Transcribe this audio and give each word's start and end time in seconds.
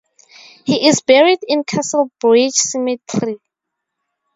He 0.65 0.87
is 0.87 1.01
buried 1.03 1.37
in 1.47 1.63
Castlebridge 1.63 2.55
cemetery. 2.55 3.37